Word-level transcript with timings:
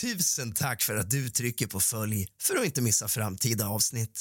Tusen 0.00 0.52
tack 0.52 0.82
för 0.82 0.96
att 0.96 1.10
du 1.10 1.28
trycker 1.28 1.66
på 1.66 1.80
följ 1.80 2.26
för 2.42 2.56
att 2.56 2.64
inte 2.64 2.82
missa 2.82 3.08
framtida 3.08 3.68
avsnitt. 3.68 4.20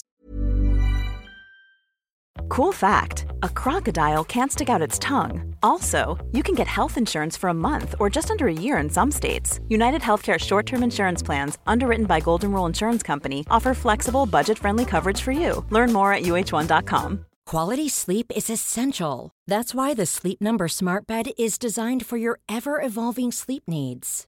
Cool 2.50 2.74
fact 2.74 3.26
a 3.42 3.50
crocodile 3.64 4.24
can't 4.24 4.52
stick 4.52 4.70
out 4.70 4.88
its 4.88 5.00
tongue. 5.00 5.56
Also, 5.62 6.18
you 6.32 6.44
can 6.44 6.56
get 6.56 6.68
health 6.68 6.98
insurance 6.98 7.40
for 7.40 7.50
a 7.50 7.54
month 7.54 7.96
or 8.00 8.16
just 8.16 8.32
under 8.32 8.46
a 8.46 8.62
year 8.62 8.84
in 8.84 8.90
some 8.90 9.12
states. 9.12 9.60
United 9.70 10.02
Healthcare 10.02 10.40
short 10.40 10.66
term 10.66 10.84
insurance 10.84 11.26
plans, 11.26 11.58
underwritten 11.68 12.06
by 12.06 12.22
Golden 12.22 12.52
Rule 12.52 12.70
Insurance 12.70 13.08
Company, 13.08 13.44
offer 13.50 13.74
flexible, 13.74 14.26
budget 14.26 14.60
friendly 14.60 14.86
coverage 14.86 15.22
for 15.22 15.34
you. 15.34 15.66
Learn 15.72 15.94
more 15.94 16.14
at 16.14 16.24
uh1.com. 16.24 17.26
Quality 17.52 17.90
sleep 17.90 18.32
is 18.36 18.50
essential. 18.50 19.32
That's 19.48 19.74
why 19.76 19.94
the 19.94 20.06
Sleep 20.06 20.42
Number 20.42 20.68
Smart 20.68 21.08
Bed 21.08 21.28
is 21.38 21.58
designed 21.60 22.06
for 22.06 22.18
your 22.18 22.40
ever 22.50 22.82
evolving 22.82 23.32
sleep 23.32 23.64
needs. 23.68 24.28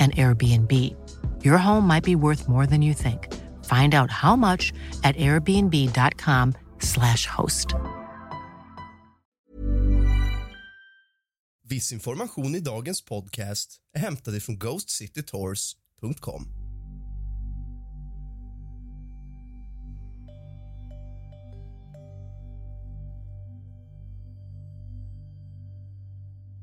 an 0.00 0.12
Airbnb. 0.12 0.96
Your 1.44 1.58
home 1.58 1.86
might 1.86 2.04
be 2.04 2.16
worth 2.16 2.48
more 2.48 2.66
than 2.66 2.80
you 2.80 2.94
think. 2.94 3.28
Find 3.66 3.94
out 3.94 4.10
how 4.10 4.36
much 4.36 4.72
at 5.04 5.14
airbnb.com/slash 5.16 7.26
host. 7.26 7.74
Viss 11.70 11.92
information 11.92 12.54
i 12.54 12.60
dagens 12.60 13.02
podcast 13.02 13.80
är 13.94 14.00
hämtad 14.00 14.42
från 14.42 14.58
ghostcitytours.com. 14.58 16.48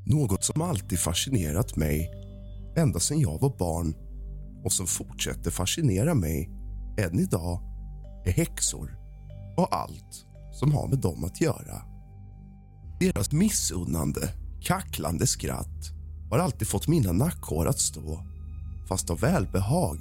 Något 0.06 0.44
som 0.44 0.62
alltid 0.62 1.00
fascinerat 1.00 1.76
mig 1.76 2.17
ända 2.78 3.00
sedan 3.00 3.20
jag 3.20 3.42
var 3.42 3.58
barn 3.58 3.96
och 4.64 4.72
som 4.72 4.88
fortsätter 4.88 5.52
fascinera 5.52 6.14
mig 6.14 6.50
än 6.98 7.20
idag 7.20 7.62
är 8.26 8.32
häxor 8.32 8.98
och 9.58 9.76
allt 9.76 10.26
som 10.52 10.72
har 10.72 10.88
med 10.88 11.00
dem 11.00 11.24
att 11.24 11.42
göra. 11.42 11.82
Deras 13.00 13.32
missunnande, 13.32 14.30
kacklande 14.62 15.28
skratt 15.28 15.92
har 16.32 16.40
alltid 16.40 16.68
fått 16.68 16.88
mina 16.88 17.12
nackhår 17.12 17.68
att 17.68 17.80
stå 17.80 18.24
fast 18.90 19.10
av 19.10 19.20
välbehag 19.20 19.98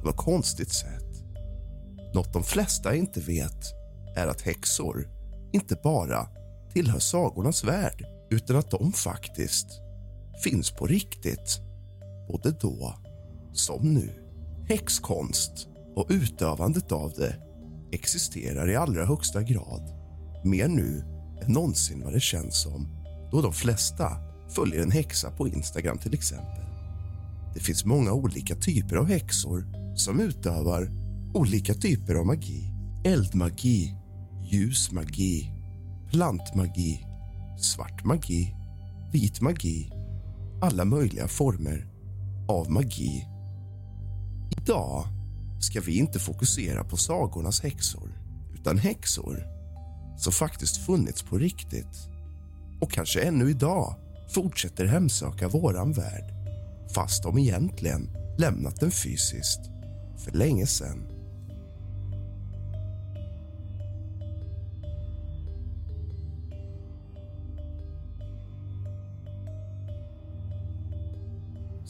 på 0.00 0.06
något 0.06 0.16
konstigt 0.16 0.72
sätt. 0.72 1.24
Något 2.14 2.32
de 2.32 2.42
flesta 2.42 2.94
inte 2.94 3.20
vet 3.20 3.64
är 4.16 4.26
att 4.26 4.42
häxor 4.42 5.08
inte 5.52 5.76
bara 5.82 6.28
tillhör 6.72 6.98
sagornas 6.98 7.64
värld 7.64 8.06
utan 8.30 8.56
att 8.56 8.70
de 8.70 8.92
faktiskt 8.92 9.66
finns 10.44 10.70
på 10.70 10.86
riktigt, 10.86 11.60
både 12.28 12.50
då 12.50 12.94
som 13.52 13.94
nu. 13.94 14.10
Häxkonst 14.68 15.68
och 15.94 16.06
utövandet 16.10 16.92
av 16.92 17.12
det 17.16 17.36
existerar 17.92 18.70
i 18.70 18.76
allra 18.76 19.04
högsta 19.04 19.42
grad. 19.42 19.82
Mer 20.44 20.68
nu 20.68 21.04
än 21.42 21.52
någonsin 21.52 22.02
vad 22.04 22.12
det 22.12 22.20
känns 22.20 22.62
som 22.62 22.88
då 23.30 23.42
de 23.42 23.52
flesta 23.52 24.10
följer 24.48 24.82
en 24.82 24.90
häxa 24.90 25.30
på 25.30 25.48
Instagram 25.48 25.98
till 25.98 26.14
exempel. 26.14 26.64
Det 27.54 27.60
finns 27.60 27.84
många 27.84 28.12
olika 28.12 28.54
typer 28.54 28.96
av 28.96 29.06
häxor 29.06 29.66
som 29.96 30.20
utövar 30.20 30.90
olika 31.34 31.74
typer 31.74 32.14
av 32.14 32.26
magi. 32.26 32.70
Eldmagi, 33.04 33.96
ljusmagi, 34.50 35.50
plantmagi 36.10 37.06
svart 37.58 38.04
magi, 38.04 38.54
vit 39.12 39.40
magi 39.40 39.90
alla 40.62 40.84
möjliga 40.84 41.28
former 41.28 41.93
av 42.48 42.70
magi. 42.70 43.26
Idag 44.58 45.04
ska 45.60 45.80
vi 45.80 45.98
inte 45.98 46.18
fokusera 46.18 46.84
på 46.84 46.96
sagornas 46.96 47.60
häxor 47.60 48.18
utan 48.54 48.78
häxor 48.78 49.46
som 50.18 50.32
faktiskt 50.32 50.86
funnits 50.86 51.22
på 51.22 51.38
riktigt 51.38 52.08
och 52.80 52.92
kanske 52.92 53.20
ännu 53.22 53.50
idag 53.50 53.94
fortsätter 54.34 54.84
hemsöka 54.84 55.48
våran 55.48 55.92
värld 55.92 56.34
fast 56.94 57.22
de 57.22 57.38
egentligen 57.38 58.10
lämnat 58.38 58.80
den 58.80 58.90
fysiskt 58.90 59.60
för 60.24 60.32
länge 60.32 60.66
sedan. 60.66 61.13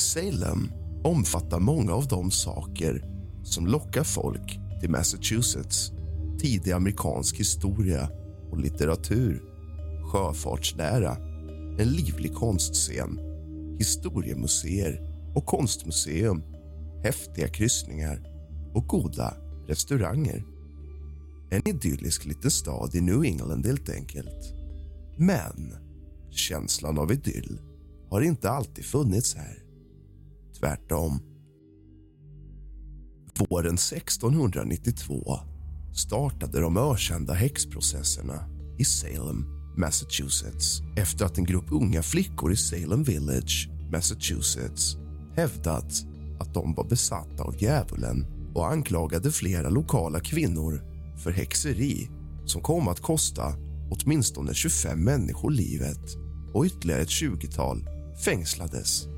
Salem 0.05 0.73
omfattar 1.05 1.61
många 1.61 1.93
av 1.93 2.09
de 2.09 2.31
saker 2.31 3.05
som 3.43 3.67
lockar 3.67 4.05
folk 4.05 4.59
till 4.81 4.91
Massachusetts. 4.91 5.93
Tidig 6.41 6.73
amerikansk 6.73 7.41
historia 7.41 8.09
och 8.51 8.61
litteratur, 8.61 9.43
sjöfartslära, 10.13 11.17
en 11.79 11.89
livlig 11.89 12.35
konstscen, 12.35 13.19
historiemuseer 13.79 15.01
och 15.35 15.47
konstmuseum, 15.47 16.43
häftiga 17.05 17.49
kryssningar 17.49 18.23
och 18.75 18.87
goda 18.87 19.35
restauranger. 19.67 20.45
En 21.51 21.69
idyllisk 21.69 22.27
liten 22.27 22.51
stad 22.51 22.95
i 22.95 23.01
New 23.01 23.25
England, 23.25 23.67
helt 23.67 23.89
enkelt. 23.89 24.55
Men 25.17 25.75
känslan 26.31 26.99
av 26.99 27.13
idyll 27.13 27.61
har 28.11 28.21
inte 28.21 28.51
alltid 28.51 28.85
funnits 28.85 29.35
här 29.35 29.64
tvärtom. 30.65 31.21
Våren 33.39 33.75
1692 33.75 35.41
startade 35.95 36.61
de 36.61 36.77
ökända 36.77 37.35
häxprocesserna 37.35 38.49
i 38.79 38.85
Salem, 38.85 39.45
Massachusetts 39.77 40.81
efter 40.97 41.25
att 41.25 41.39
en 41.39 41.45
grupp 41.45 41.73
unga 41.73 42.03
flickor 42.03 42.53
i 42.53 42.57
Salem 42.57 43.03
Village, 43.03 43.69
Massachusetts 43.93 44.97
hävdat 45.37 45.93
att 46.41 46.55
de 46.55 46.75
var 46.75 46.85
besatta 46.85 47.43
av 47.43 47.63
djävulen 47.63 48.27
och 48.55 48.69
anklagade 48.69 49.33
flera 49.33 49.69
lokala 49.69 50.21
kvinnor 50.21 50.83
för 51.17 51.31
häxeri 51.31 52.11
som 52.47 52.63
kom 52.63 52.89
att 52.89 53.01
kosta 53.01 53.55
åtminstone 53.91 54.55
25 54.55 55.05
människor 55.05 55.51
livet 55.51 56.17
och 56.53 56.65
ytterligare 56.65 57.03
ett 57.03 57.09
20-tal 57.09 57.89
fängslades. 58.25 59.14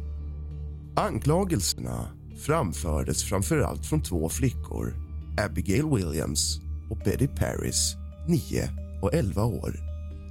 Anklagelserna 0.99 2.09
framfördes 2.47 3.25
framför 3.25 3.59
allt 3.61 3.87
från 3.87 4.03
två 4.03 4.29
flickor 4.29 4.95
Abigail 5.39 5.87
Williams 5.87 6.61
och 6.91 6.97
Betty 6.97 7.27
Paris, 7.27 7.97
9 8.29 8.69
och 9.03 9.15
11 9.15 9.45
år. 9.45 9.77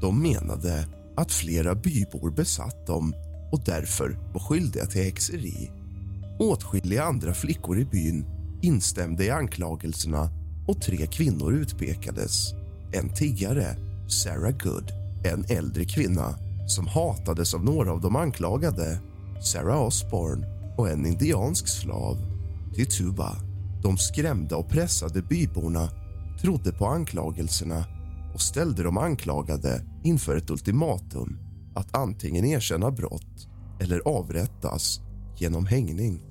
De 0.02 0.22
menade 0.22 0.88
att 1.18 1.32
flera 1.32 1.76
bybor 1.76 2.32
besatt 2.32 2.88
dem 2.88 3.14
och 3.52 3.62
därför 3.66 4.18
var 4.34 4.40
skyldiga 4.40 4.86
till 4.86 5.04
häxeri. 5.04 5.72
Åtskilliga 6.40 7.04
andra 7.04 7.34
flickor 7.34 7.80
i 7.80 7.86
byn 7.86 8.26
instämde 8.62 9.26
i 9.26 9.30
anklagelserna 9.30 10.30
och 10.68 10.82
tre 10.82 11.08
kvinnor 11.08 11.54
utpekades. 11.54 12.54
En 12.94 13.10
tiggare, 13.10 13.76
Sarah 14.08 14.58
Good, 14.58 14.92
en 15.26 15.46
äldre 15.58 15.86
kvinna 15.86 16.36
som 16.68 16.88
hatades 16.88 17.54
av 17.54 17.64
några 17.64 17.92
av 17.92 18.02
de 18.02 18.16
anklagade 18.16 19.00
Sarah 19.42 19.82
Osborne 19.82 20.55
och 20.78 20.90
en 20.90 21.06
indiansk 21.06 21.68
slav, 21.68 22.18
Tituba. 22.76 23.36
De 23.84 23.98
skrämda 23.98 24.58
och 24.58 24.70
pressade 24.70 25.22
byborna 25.22 25.90
trodde 26.42 26.72
på 26.72 26.86
anklagelserna 26.86 27.86
och 28.34 28.42
ställde 28.42 28.84
de 28.84 28.98
anklagade 28.98 29.82
inför 30.04 30.36
ett 30.36 30.50
ultimatum 30.50 31.40
att 31.76 31.96
antingen 31.96 32.46
erkänna 32.46 32.92
brott 32.92 33.48
eller 33.80 34.00
avrättas 34.00 35.00
genom 35.38 35.66
hängning. 35.66 36.22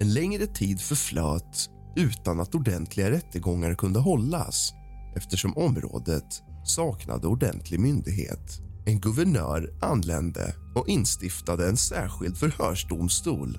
En 0.00 0.12
längre 0.12 0.46
tid 0.46 0.80
förflöt 0.80 1.70
utan 1.96 2.40
att 2.40 2.54
ordentliga 2.54 3.10
rättegångar 3.10 3.74
kunde 3.74 3.98
hållas 3.98 4.72
eftersom 5.16 5.56
området 5.56 6.42
saknade 6.64 7.26
ordentlig 7.26 7.80
myndighet. 7.80 8.60
En 8.86 9.00
guvernör 9.00 9.78
anlände 9.80 10.54
och 10.76 10.88
instiftade 10.88 11.68
en 11.68 11.76
särskild 11.76 12.36
förhörsdomstol. 12.36 13.58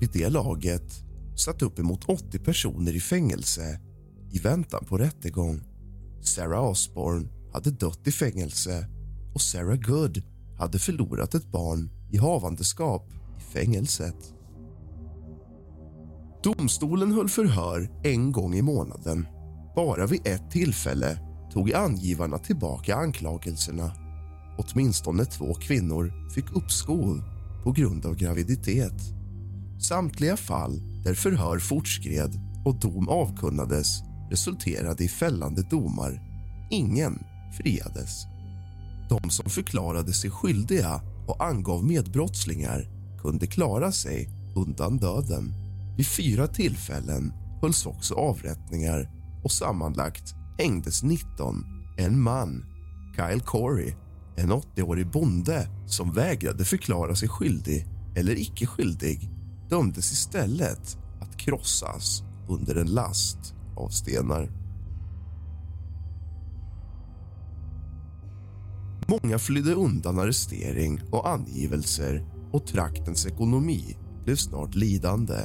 Vid 0.00 0.10
det 0.12 0.28
laget 0.28 0.92
satt 1.36 1.62
uppemot 1.62 2.04
80 2.04 2.38
personer 2.38 2.96
i 2.96 3.00
fängelse 3.00 3.80
i 4.32 4.38
väntan 4.38 4.84
på 4.84 4.98
rättegång. 4.98 5.62
Sarah 6.20 6.64
Osborne 6.64 7.28
hade 7.52 7.70
dött 7.70 8.06
i 8.06 8.12
fängelse 8.12 8.86
och 9.34 9.40
Sarah 9.40 9.76
Good 9.76 10.22
hade 10.58 10.78
förlorat 10.78 11.34
ett 11.34 11.52
barn 11.52 11.90
i 12.10 12.16
havandeskap 12.16 13.10
i 13.38 13.40
fängelset. 13.40 14.34
Domstolen 16.42 17.12
höll 17.12 17.28
förhör 17.28 17.90
en 18.04 18.32
gång 18.32 18.54
i 18.54 18.62
månaden. 18.62 19.26
Bara 19.76 20.06
vid 20.06 20.26
ett 20.26 20.50
tillfälle 20.50 21.18
tog 21.52 21.72
angivarna 21.72 22.38
tillbaka 22.38 22.96
anklagelserna. 22.96 24.01
Åtminstone 24.62 25.24
två 25.24 25.54
kvinnor 25.54 26.30
fick 26.34 26.56
uppskov 26.56 27.22
på 27.64 27.72
grund 27.72 28.06
av 28.06 28.14
graviditet. 28.14 29.02
Samtliga 29.80 30.36
fall 30.36 30.82
där 31.04 31.14
förhör 31.14 31.58
fortskred 31.58 32.40
och 32.64 32.80
dom 32.80 33.08
avkunnades 33.08 34.02
resulterade 34.30 35.04
i 35.04 35.08
fällande 35.08 35.62
domar. 35.62 36.20
Ingen 36.70 37.18
friades. 37.58 38.24
De 39.08 39.30
som 39.30 39.50
förklarade 39.50 40.12
sig 40.12 40.30
skyldiga 40.30 41.00
och 41.26 41.44
angav 41.44 41.84
medbrottslingar 41.84 42.86
kunde 43.22 43.46
klara 43.46 43.92
sig 43.92 44.28
undan 44.56 44.98
döden. 44.98 45.54
Vid 45.96 46.06
fyra 46.06 46.46
tillfällen 46.46 47.32
hölls 47.62 47.86
också 47.86 48.14
avrättningar 48.14 49.10
och 49.44 49.52
sammanlagt 49.52 50.34
hängdes 50.58 51.02
19. 51.02 51.64
En 51.98 52.20
man, 52.20 52.64
Kyle 53.16 53.40
Corey, 53.40 53.94
en 54.36 54.52
80-årig 54.52 55.10
bonde 55.10 55.68
som 55.86 56.12
vägrade 56.12 56.64
förklara 56.64 57.14
sig 57.14 57.28
skyldig 57.28 57.86
eller 58.16 58.38
icke 58.38 58.66
skyldig 58.66 59.30
dömdes 59.68 60.12
istället 60.12 60.98
att 61.20 61.36
krossas 61.36 62.22
under 62.48 62.74
en 62.76 62.86
last 62.86 63.54
av 63.76 63.88
stenar. 63.88 64.50
Många 69.06 69.38
flydde 69.38 69.74
undan 69.74 70.18
arrestering 70.18 71.00
och 71.10 71.28
angivelser 71.28 72.24
och 72.52 72.66
traktens 72.66 73.26
ekonomi 73.26 73.96
blev 74.24 74.36
snart 74.36 74.74
lidande 74.74 75.36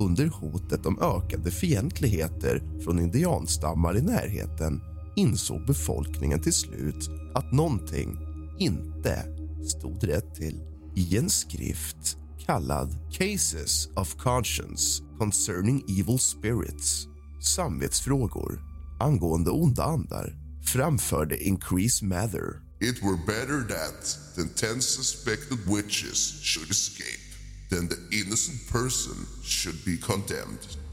under 0.00 0.26
hotet 0.26 0.86
om 0.86 0.98
ökade 1.02 1.50
fientligheter 1.50 2.80
från 2.84 2.98
indianstammar 2.98 3.96
i 3.96 4.02
närheten 4.02 4.80
insåg 5.16 5.66
befolkningen 5.66 6.40
till 6.40 6.52
slut 6.52 7.10
att 7.34 7.52
någonting 7.52 8.18
inte 8.58 9.26
stod 9.68 10.04
rätt 10.04 10.34
till. 10.34 10.60
I 10.96 11.16
en 11.16 11.30
skrift 11.30 12.16
kallad 12.46 12.96
Cases 13.12 13.88
of 13.96 14.16
Conscience 14.16 15.02
Concerning 15.18 15.84
Evil 15.88 16.18
Spirits 16.18 17.06
samvetsfrågor 17.42 18.60
angående 19.00 19.50
onda 19.50 19.84
andar 19.84 20.34
framförde 20.64 21.44
Increase 21.44 22.04
Mather. 22.04 22.62
It 22.80 23.02
were 23.02 23.16
better 23.26 23.60
that 23.68 24.18
than 24.36 24.48
ten 24.48 24.82
suspected 24.82 25.58
witches 25.66 26.42
should 26.42 26.70
escape 26.70 27.26
than 27.70 27.88
the 27.88 28.18
innocent 28.20 28.68
person 28.72 29.16
should 29.42 29.84
be 29.84 29.96
condemned. 29.96 30.85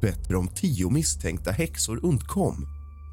Bättre 0.00 0.36
om 0.36 0.48
tio 0.48 0.90
misstänkta 0.90 1.50
häxor 1.50 2.00
undkom 2.02 2.66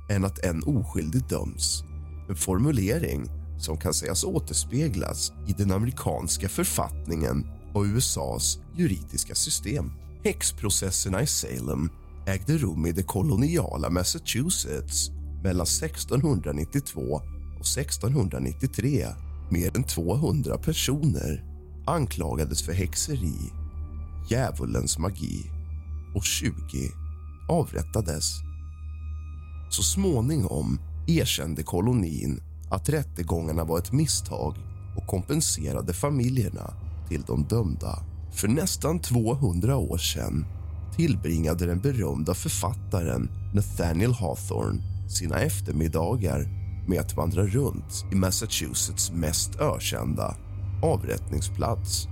än 0.09 0.25
att 0.25 0.39
en 0.39 0.63
oskyldig 0.63 1.27
döms. 1.30 1.83
En 2.30 2.35
formulering 2.35 3.25
som 3.59 3.77
kan 3.77 3.94
sägas 3.94 4.24
återspeglas 4.24 5.31
i 5.47 5.53
den 5.53 5.71
amerikanska 5.71 6.50
författningen 6.50 7.47
och 7.74 7.83
USAs 7.83 8.59
juridiska 8.75 9.35
system. 9.35 9.91
Häxprocesserna 10.24 11.21
i 11.21 11.27
Salem 11.27 11.89
ägde 12.27 12.57
rum 12.57 12.85
i 12.85 12.91
det 12.91 13.03
koloniala 13.03 13.89
Massachusetts 13.89 15.09
mellan 15.44 15.68
1692 15.68 17.01
och 17.59 17.68
1693. 17.77 19.07
Mer 19.50 19.77
än 19.77 19.83
200 19.83 20.57
personer 20.57 21.44
anklagades 21.85 22.65
för 22.65 22.74
häxeri, 22.74 23.35
djävulens 24.30 24.97
magi 24.97 25.52
och 26.15 26.25
20 26.25 26.54
avrättades. 27.50 28.25
Så 29.69 29.83
småningom 29.83 30.80
erkände 31.07 31.63
kolonin 31.63 32.42
att 32.69 32.89
rättegångarna 32.89 33.63
var 33.63 33.77
ett 33.77 33.92
misstag 33.92 34.57
och 34.98 35.07
kompenserade 35.07 35.94
familjerna 35.94 36.74
till 37.07 37.21
de 37.21 37.44
dömda. 37.44 38.06
För 38.31 38.48
nästan 38.48 39.00
200 39.00 39.77
år 39.77 39.98
sedan 39.98 40.45
tillbringade 40.95 41.65
den 41.65 41.80
berömda 41.80 42.33
författaren 42.33 43.30
Nathaniel 43.54 44.13
Hawthorne 44.13 44.81
sina 45.09 45.39
eftermiddagar 45.39 46.48
med 46.88 47.00
att 47.00 47.16
vandra 47.16 47.45
runt 47.45 48.06
i 48.12 48.16
Massachusetts 48.16 49.12
mest 49.12 49.56
ökända 49.56 50.36
avrättningsplats. 50.83 52.07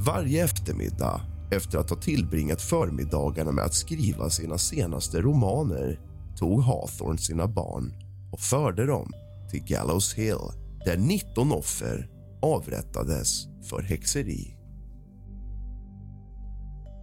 Varje 0.00 0.44
eftermiddag 0.44 1.20
efter 1.52 1.78
att 1.78 1.90
ha 1.90 1.96
tillbringat 1.96 2.62
förmiddagarna 2.62 3.52
med 3.52 3.64
att 3.64 3.74
skriva 3.74 4.30
sina 4.30 4.58
senaste 4.58 5.20
romaner 5.20 6.00
tog 6.36 6.62
Hawthorne 6.62 7.18
sina 7.18 7.48
barn 7.48 7.94
och 8.32 8.40
förde 8.40 8.86
dem 8.86 9.12
till 9.50 9.64
Gallows 9.64 10.14
Hill 10.14 10.50
där 10.84 10.96
19 10.96 11.52
offer 11.52 12.08
avrättades 12.42 13.46
för 13.68 13.82
häxeri. 13.82 14.56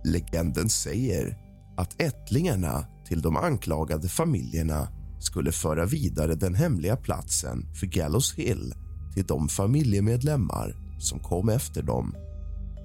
Legenden 0.06 0.70
säger 0.70 1.38
att 1.77 2.01
ättlingarna 2.01 2.86
till 3.08 3.22
de 3.22 3.38
anklagade 3.38 4.08
familjerna 4.08 4.88
skulle 5.20 5.51
föra 5.51 5.86
vidare 5.86 6.36
den 6.36 6.56
hemliga 6.56 6.96
platsen 6.98 7.74
för 7.79 7.88
Gallows 7.88 8.34
Hill 8.34 8.74
till 9.13 9.25
de 9.25 9.50
familjemedlemmar 9.50 10.75
som 11.00 11.20
kom 11.20 11.50
efter 11.50 11.84
dem. 11.84 12.15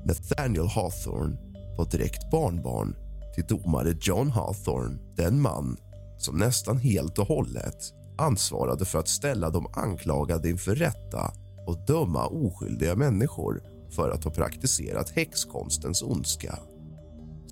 Nathaniel 0.06 0.66
Hawthorne 0.66 1.37
var 1.76 1.90
direkt 1.90 2.31
barnbarn 2.31 2.97
till 3.35 3.45
domare 3.45 3.95
John 4.00 4.31
Hawthorne 4.31 4.99
den 5.16 5.40
man 5.40 5.76
som 6.19 6.38
nästan 6.38 6.78
helt 6.78 7.19
och 7.19 7.26
hållet 7.26 7.93
ansvarade 8.19 8.85
för 8.85 8.99
att 8.99 9.09
ställa 9.09 9.50
de 9.50 9.66
anklagade 9.73 10.50
inför 10.50 10.75
rätta 10.75 11.33
och 11.66 11.87
döma 11.87 12.26
oskyldiga 12.26 12.95
människor 12.95 13.62
för 13.90 14.11
att 14.11 14.25
ha 14.25 14.31
praktiserat 14.31 15.11
häxkonstens 15.11 16.02
ondska. 16.02 16.59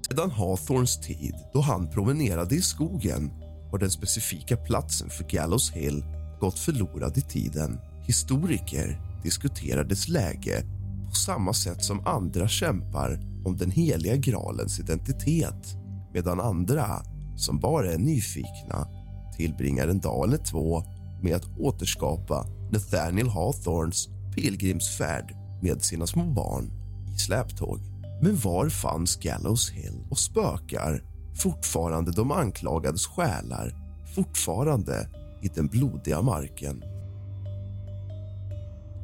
Sedan 0.08 0.30
Hawthorns 0.30 1.00
tid, 1.00 1.34
då 1.52 1.60
han 1.60 1.90
promenerade 1.90 2.54
i 2.54 2.60
skogen 2.60 3.30
har 3.70 3.78
den 3.78 3.90
specifika 3.90 4.56
platsen 4.56 5.10
för 5.10 5.24
Gallows 5.24 5.70
Hill 5.70 6.04
gått 6.40 6.58
förlorad 6.58 7.18
i 7.18 7.20
tiden. 7.20 7.80
Historiker 8.06 9.00
diskuterar 9.22 9.84
dess 9.84 10.08
läge 10.08 10.64
på 11.08 11.14
samma 11.14 11.52
sätt 11.52 11.84
som 11.84 12.06
andra 12.06 12.48
kämpar 12.48 13.31
om 13.44 13.56
den 13.56 13.70
heliga 13.70 14.16
gralens 14.16 14.80
identitet 14.80 15.76
medan 16.12 16.40
andra, 16.40 17.02
som 17.36 17.58
bara 17.58 17.92
är 17.92 17.98
nyfikna 17.98 18.88
tillbringar 19.36 19.88
en 19.88 20.00
dag 20.00 20.28
eller 20.28 20.38
två 20.38 20.82
med 21.22 21.36
att 21.36 21.58
återskapa 21.58 22.46
Nathaniel 22.72 23.28
Hawthorns 23.28 24.08
pilgrimsfärd 24.34 25.34
med 25.62 25.82
sina 25.82 26.06
små 26.06 26.24
barn 26.24 26.70
i 27.14 27.18
släptåg. 27.18 27.80
Men 28.22 28.36
var 28.36 28.68
fanns 28.68 29.16
Gallows 29.16 29.70
Hill 29.70 30.06
och 30.10 30.18
spökar 30.18 31.02
fortfarande 31.34 32.12
de 32.12 32.32
anklagades 32.32 33.06
själar 33.06 33.74
fortfarande 34.14 35.08
i 35.42 35.48
den 35.48 35.66
blodiga 35.66 36.22
marken? 36.22 36.82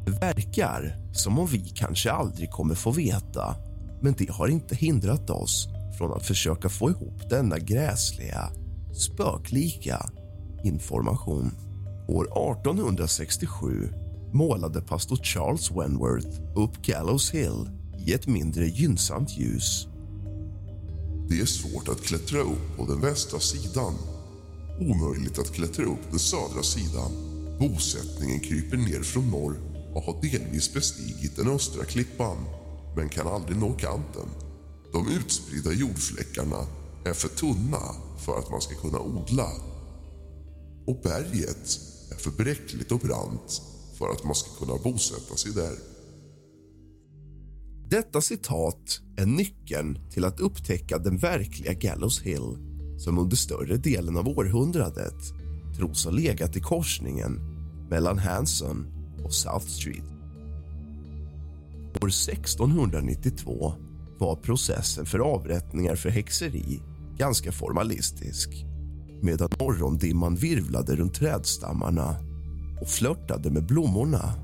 Det 0.06 0.10
verkar 0.10 0.96
som 1.12 1.38
om 1.38 1.46
vi 1.46 1.72
kanske 1.74 2.12
aldrig 2.12 2.50
kommer 2.50 2.74
få 2.74 2.90
veta 2.90 3.56
men 4.00 4.14
det 4.18 4.30
har 4.30 4.48
inte 4.48 4.74
hindrat 4.74 5.30
oss 5.30 5.68
från 5.98 6.12
att 6.12 6.26
försöka 6.26 6.68
få 6.68 6.90
ihop 6.90 7.30
denna 7.30 7.58
gräsliga, 7.58 8.50
spöklika 8.92 10.10
information. 10.64 11.50
År 12.08 12.24
1867 12.24 13.92
målade 14.32 14.80
pastor 14.80 15.16
Charles 15.16 15.70
Wenworth 15.70 16.40
upp 16.56 16.82
Gallows 16.82 17.30
Hill 17.30 17.70
i 18.06 18.12
ett 18.12 18.26
mindre 18.26 18.66
gynnsamt 18.66 19.38
ljus. 19.38 19.86
Det 21.28 21.40
är 21.40 21.46
svårt 21.46 21.88
att 21.88 22.02
klättra 22.02 22.40
upp 22.40 22.76
på 22.76 22.86
den 22.86 23.00
västra 23.00 23.40
sidan. 23.40 23.94
Omöjligt 24.80 25.38
att 25.38 25.52
klättra 25.52 25.84
upp 25.84 26.10
den 26.10 26.18
södra 26.18 26.62
sidan. 26.62 27.10
Bosättningen 27.58 28.40
kryper 28.40 28.76
ner 28.76 29.02
från 29.02 29.30
norr 29.30 29.56
och 29.94 30.02
har 30.02 30.22
delvis 30.22 30.74
bestigit 30.74 31.36
den 31.36 31.48
östra 31.48 31.84
klippan 31.84 32.36
men 32.96 33.08
kan 33.08 33.26
aldrig 33.26 33.58
nå 33.58 33.72
kanten. 33.72 34.28
De 34.92 35.08
utspridda 35.08 35.72
jordfläckarna 35.72 36.66
är 37.04 37.12
för 37.12 37.28
tunna 37.28 37.80
för 38.18 38.38
att 38.38 38.50
man 38.50 38.60
ska 38.60 38.74
kunna 38.74 39.00
odla. 39.00 39.48
Och 40.86 41.00
berget 41.02 41.80
är 42.10 42.16
för 42.16 42.30
bräckligt 42.30 42.92
och 42.92 42.98
brant 43.00 43.62
för 43.98 44.08
att 44.08 44.24
man 44.24 44.34
ska 44.34 44.64
kunna 44.64 44.78
bosätta 44.78 45.36
sig 45.36 45.52
där. 45.52 45.74
Detta 47.90 48.20
citat 48.20 49.00
är 49.16 49.26
nyckeln 49.26 50.10
till 50.10 50.24
att 50.24 50.40
upptäcka 50.40 50.98
den 50.98 51.18
verkliga 51.18 51.72
Gallows 51.72 52.22
Hill 52.22 52.56
som 52.98 53.18
under 53.18 53.36
större 53.36 53.76
delen 53.76 54.16
av 54.16 54.28
århundradet 54.28 55.14
tros 55.76 56.04
ha 56.04 56.10
legat 56.10 56.56
i 56.56 56.60
korsningen 56.60 57.40
mellan 57.90 58.18
Hanson 58.18 58.86
och 59.24 59.34
South 59.34 59.66
Street. 59.66 60.17
År 62.02 62.08
1692 62.08 63.72
var 64.18 64.36
processen 64.36 65.06
för 65.06 65.18
avrättningar 65.18 65.96
för 65.96 66.08
häxeri 66.08 66.82
ganska 67.16 67.52
formalistisk 67.52 68.64
medan 69.22 69.48
morgondimman 69.60 70.36
virvlade 70.36 70.96
runt 70.96 71.14
trädstammarna 71.14 72.16
och 72.80 72.88
flörtade 72.88 73.50
med 73.50 73.66
blommorna 73.66 74.34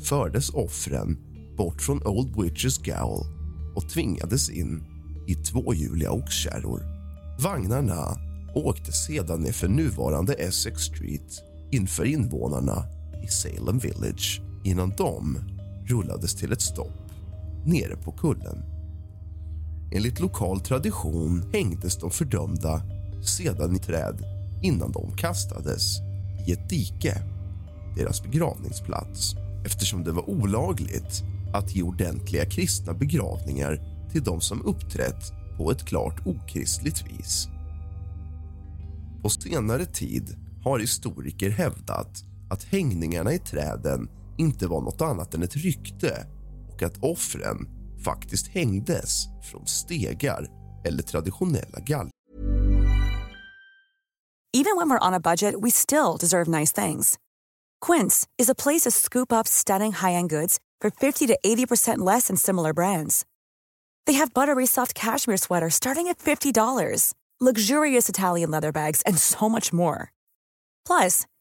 fördes 0.00 0.50
offren 0.50 1.18
bort 1.56 1.82
från 1.82 2.06
Old 2.06 2.42
Witches 2.42 2.78
Gowl 2.78 3.26
och 3.76 3.88
tvingades 3.90 4.50
in 4.50 4.84
i 5.26 5.34
tvåhjuliga 5.34 6.10
oxkärror. 6.10 6.82
Vagnarna 7.40 8.16
åkte 8.54 8.92
sedan 8.92 9.40
nerför 9.40 9.68
nuvarande 9.68 10.32
Essex 10.34 10.82
Street 10.82 11.42
inför 11.72 12.04
invånarna 12.04 12.84
i 13.24 13.26
Salem 13.26 13.78
Village 13.78 14.40
innan 14.64 14.92
de 14.96 15.53
rullades 15.86 16.34
till 16.34 16.52
ett 16.52 16.60
stopp 16.62 17.12
nere 17.64 17.96
på 17.96 18.12
kullen. 18.12 18.64
Enligt 19.92 20.20
lokal 20.20 20.60
tradition 20.60 21.50
hängdes 21.52 21.96
de 21.96 22.10
fördömda 22.10 22.82
sedan 23.24 23.76
i 23.76 23.78
träd 23.78 24.24
innan 24.62 24.92
de 24.92 25.16
kastades 25.16 25.98
i 26.46 26.52
ett 26.52 26.68
dike, 26.68 27.22
deras 27.96 28.22
begravningsplats 28.22 29.34
eftersom 29.64 30.04
det 30.04 30.12
var 30.12 30.30
olagligt 30.30 31.22
att 31.52 31.76
ge 31.76 31.82
ordentliga 31.82 32.44
kristna 32.44 32.94
begravningar 32.94 33.80
till 34.12 34.22
de 34.22 34.40
som 34.40 34.62
uppträtt 34.62 35.32
på 35.56 35.70
ett 35.70 35.84
klart 35.84 36.26
okristligt 36.26 37.04
vis. 37.06 37.48
På 39.22 39.30
senare 39.30 39.84
tid 39.84 40.36
har 40.62 40.78
historiker 40.78 41.50
hävdat 41.50 42.24
att 42.50 42.64
hängningarna 42.64 43.32
i 43.32 43.38
träden 43.38 44.08
inte 44.38 44.66
var 44.66 44.80
något 44.80 45.00
annat 45.00 45.34
än 45.34 45.42
ett 45.42 45.56
rykte 45.56 46.26
och 46.72 46.82
att 46.82 46.98
offren 47.02 47.68
faktiskt 48.04 48.48
hängdes 48.48 49.24
från 49.50 49.66
stegar 49.66 50.46
eller 50.84 51.02
traditionella 51.02 51.80
galgar. 51.86 52.10
Even 54.56 54.76
when 54.76 54.88
we're 54.88 55.08
on 55.08 55.14
a 55.14 55.20
budget, 55.20 55.60
we 55.60 55.70
still 55.70 56.16
deserve 56.16 56.46
nice 56.46 56.70
things. 56.70 57.18
Quince 57.80 58.26
is 58.38 58.48
a 58.48 58.54
place 58.54 58.82
to 58.82 58.90
scoop 58.92 59.32
up 59.32 59.48
stunning 59.48 59.92
high-end 59.92 60.30
goods 60.30 60.60
for 60.80 60.90
50 60.90 61.26
to 61.26 61.38
80% 61.44 61.98
less 61.98 62.28
than 62.28 62.36
similar 62.36 62.72
brands. 62.72 63.26
They 64.06 64.12
have 64.12 64.32
buttery 64.32 64.66
soft 64.66 64.94
cashmere 64.94 65.38
sweaters 65.38 65.74
starting 65.74 66.06
at 66.06 66.18
$50, 66.18 67.14
luxurious 67.40 68.08
Italian 68.08 68.50
leather 68.52 68.70
bags, 68.70 69.02
and 69.02 69.18
so 69.18 69.48
much 69.48 69.72
more. 69.72 70.12
Plus, 70.86 71.26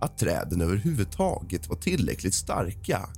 att 0.00 0.18
träden 0.18 0.60
överhuvudtaget 0.60 1.68
var 1.68 1.76
tillräckligt 1.76 2.34
starka 2.34 3.08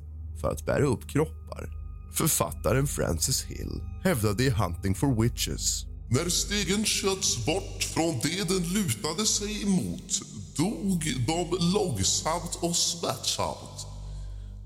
för 0.41 0.51
att 0.51 0.67
bära 0.67 0.87
upp 0.87 1.09
kroppar. 1.09 1.69
Författaren 2.13 2.87
Francis 2.87 3.43
Hill 3.43 3.83
hävdade 4.05 4.45
i 4.45 4.51
Hunting 4.51 4.95
for 4.95 5.23
Witches 5.23 5.85
När 6.11 6.29
stegen 6.29 6.85
sköts 6.85 7.47
bort 7.47 7.83
från 7.83 8.21
det 8.23 8.49
den 8.49 8.73
lutade 8.73 9.27
sig 9.27 9.63
emot 9.63 10.23
dog 10.57 11.05
de 11.27 11.57
långsamt 11.75 12.59
och 12.61 12.77
smärtsamt. 12.77 13.87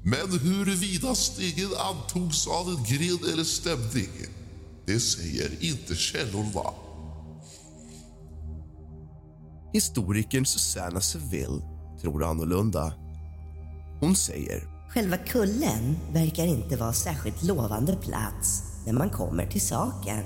Men 0.04 0.38
huruvida 0.38 1.14
stegen 1.14 1.70
antogs 1.78 2.46
av 2.46 2.68
en 2.68 2.84
gren 2.84 3.32
eller 3.32 3.44
stämning, 3.44 4.10
det 4.86 5.00
säger 5.00 5.64
inte 5.64 5.94
källorna. 5.96 6.70
Historikern 9.72 10.46
Susanna 10.46 11.00
Seville 11.00 11.75
tror 12.06 12.24
annorlunda. 12.24 12.92
Hon 14.00 14.16
säger 14.16 14.62
Själva 14.88 15.16
kullen 15.16 15.96
verkar 16.12 16.46
inte 16.46 16.76
vara 16.76 16.92
särskilt 16.92 17.42
lovande 17.42 17.96
plats 17.96 18.62
när 18.86 18.92
man 18.92 19.10
kommer 19.10 19.46
till 19.46 19.60
saken. 19.60 20.24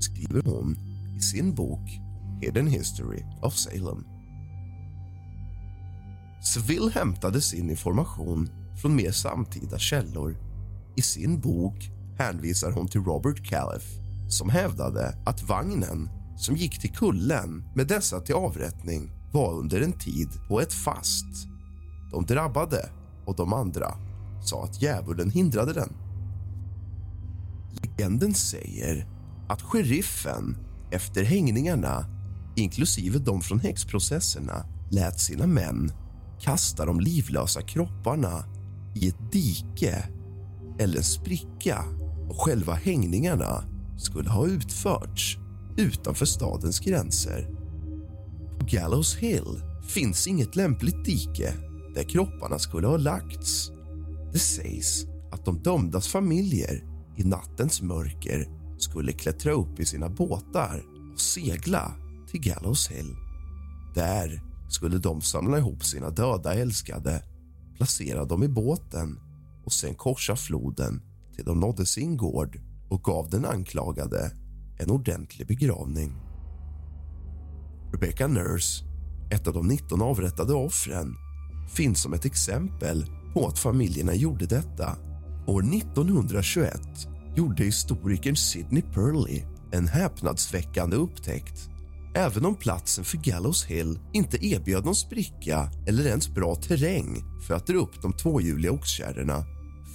skriver 0.00 0.42
hon 0.42 0.76
i 1.18 1.20
sin 1.20 1.54
bok 1.54 1.90
Hidden 2.42 2.66
History 2.66 3.24
of 3.42 3.54
Salem. 3.54 4.04
Seville 6.54 6.90
hämtade 6.90 7.40
sin 7.40 7.70
information 7.70 8.50
från 8.82 8.96
mer 8.96 9.12
samtida 9.12 9.78
källor. 9.78 10.36
I 10.96 11.02
sin 11.02 11.40
bok 11.40 11.90
hänvisar 12.18 12.70
hon 12.70 12.88
till 12.88 13.00
Robert 13.04 13.48
Califf 13.48 13.84
som 14.28 14.50
hävdade 14.50 15.14
att 15.26 15.42
vagnen 15.42 16.10
som 16.38 16.56
gick 16.56 16.80
till 16.80 16.92
kullen 16.92 17.64
med 17.74 17.86
dessa 17.86 18.20
till 18.20 18.34
avrättning 18.34 19.19
var 19.32 19.52
under 19.52 19.80
en 19.80 19.92
tid 19.92 20.28
på 20.48 20.60
ett 20.60 20.72
fast. 20.72 21.48
De 22.10 22.26
drabbade 22.26 22.90
och 23.26 23.36
de 23.36 23.52
andra 23.52 23.94
sa 24.44 24.64
att 24.64 24.82
djävulen 24.82 25.30
hindrade 25.30 25.72
den. 25.72 25.92
Legenden 27.82 28.34
säger 28.34 29.06
att 29.48 29.62
sheriffen 29.62 30.56
efter 30.90 31.24
hängningarna 31.24 32.04
inklusive 32.56 33.18
de 33.18 33.40
från 33.40 33.60
häxprocesserna 33.60 34.66
lät 34.90 35.20
sina 35.20 35.46
män 35.46 35.92
kasta 36.40 36.86
de 36.86 37.00
livlösa 37.00 37.62
kropparna 37.62 38.44
i 38.94 39.08
ett 39.08 39.32
dike 39.32 40.04
eller 40.78 40.96
en 40.96 41.04
spricka 41.04 41.84
och 42.28 42.40
själva 42.40 42.74
hängningarna 42.74 43.64
skulle 43.98 44.30
ha 44.30 44.46
utförts 44.46 45.38
utanför 45.76 46.26
stadens 46.26 46.80
gränser. 46.80 47.59
På 48.60 48.66
Gallows 48.66 49.16
Hill 49.16 49.62
finns 49.88 50.26
inget 50.26 50.56
lämpligt 50.56 51.04
dike 51.04 51.54
där 51.94 52.02
kropparna 52.02 52.58
skulle 52.58 52.86
ha 52.86 52.96
lagts. 52.96 53.70
Det 54.32 54.38
sägs 54.38 55.06
att 55.32 55.44
de 55.44 55.62
dömdas 55.62 56.08
familjer 56.08 56.84
i 57.16 57.24
nattens 57.24 57.82
mörker 57.82 58.48
skulle 58.78 59.12
klättra 59.12 59.52
upp 59.52 59.80
i 59.80 59.84
sina 59.84 60.08
båtar 60.08 60.84
och 61.12 61.20
segla 61.20 61.92
till 62.30 62.40
Gallows 62.40 62.88
Hill. 62.90 63.16
Där 63.94 64.42
skulle 64.68 64.98
de 64.98 65.20
samla 65.20 65.58
ihop 65.58 65.84
sina 65.84 66.10
döda 66.10 66.54
älskade, 66.54 67.22
placera 67.76 68.24
dem 68.24 68.42
i 68.42 68.48
båten 68.48 69.18
och 69.64 69.72
sen 69.72 69.94
korsa 69.94 70.36
floden 70.36 71.02
till 71.36 71.44
de 71.44 71.60
nådde 71.60 71.86
sin 71.86 72.16
gård 72.16 72.60
och 72.88 73.02
gav 73.02 73.30
den 73.30 73.44
anklagade 73.44 74.32
en 74.78 74.90
ordentlig 74.90 75.46
begravning. 75.46 76.29
Rebecca 77.92 78.26
Nurse, 78.26 78.84
ett 79.30 79.46
av 79.46 79.54
de 79.54 79.68
19 79.68 80.02
avrättade 80.02 80.54
offren 80.54 81.16
finns 81.68 82.02
som 82.02 82.12
ett 82.12 82.24
exempel 82.24 83.06
på 83.34 83.46
att 83.46 83.58
familjerna 83.58 84.14
gjorde 84.14 84.46
detta. 84.46 84.96
År 85.46 85.74
1921 85.74 86.80
gjorde 87.36 87.64
historikern 87.64 88.36
Sidney 88.36 88.82
Purley 88.82 89.42
en 89.72 89.88
häpnadsväckande 89.88 90.96
upptäckt. 90.96 91.70
Även 92.14 92.44
om 92.44 92.54
platsen 92.54 93.04
för 93.04 93.18
Gallows 93.18 93.64
Hill 93.64 93.98
inte 94.12 94.46
erbjöd 94.46 94.84
någon 94.84 94.94
spricka 94.94 95.70
eller 95.86 96.06
ens 96.06 96.28
bra 96.28 96.54
terräng 96.54 97.24
för 97.46 97.54
att 97.54 97.66
dra 97.66 97.76
upp 97.76 98.02
de 98.02 98.12
tvåhjuliga 98.12 98.72
oxkärrorna 98.72 99.44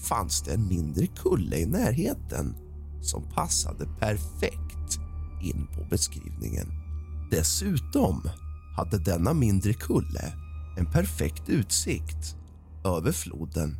fanns 0.03 0.41
det 0.41 0.53
en 0.53 0.67
mindre 0.67 1.07
kulle 1.07 1.57
i 1.57 1.65
närheten 1.65 2.55
som 3.01 3.23
passade 3.29 3.85
perfekt 3.99 4.99
in 5.43 5.67
på 5.75 5.85
beskrivningen. 5.89 6.84
Dessutom 7.31 8.29
hade 8.75 8.97
denna 8.97 9.33
mindre 9.33 9.73
kulle 9.73 10.33
en 10.77 10.85
perfekt 10.85 11.49
utsikt 11.49 12.35
över 12.85 13.11
floden. 13.11 13.77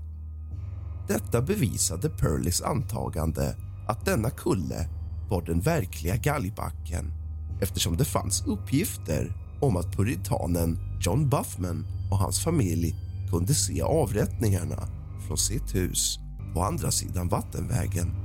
Detta 1.08 1.42
bevisade 1.42 2.10
Perleys 2.10 2.62
antagande 2.62 3.56
att 3.88 4.06
denna 4.06 4.30
kulle 4.30 4.90
var 5.30 5.42
den 5.42 5.62
verkliga 5.62 6.16
galgbacken 6.16 7.14
eftersom 7.62 7.98
det 7.98 8.06
fanns 8.06 8.44
uppgifter 8.48 9.34
om 9.62 9.78
att 9.78 9.98
puritanen 9.98 10.80
John 11.02 11.30
Buffman 11.30 11.86
och 12.12 12.18
hans 12.18 12.44
familj 12.44 12.96
kunde 13.32 13.54
se 13.54 13.82
avrättningarna 13.82 14.88
från 15.28 15.38
sitt 15.38 15.76
hus 15.76 16.20
på 16.54 16.64
andra 16.64 16.92
sidan 16.92 17.28
vattenvägen. 17.28 18.16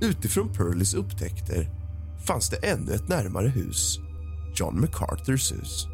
Utifrån 0.00 0.52
Perleys 0.52 0.94
upptäckter 0.94 1.70
fanns 2.26 2.50
det 2.50 2.56
ännu 2.56 2.92
ett 2.92 3.08
närmare 3.08 3.48
hus, 3.48 3.98
John 4.54 4.80
MacArthurs 4.80 5.52
hus. 5.52 5.86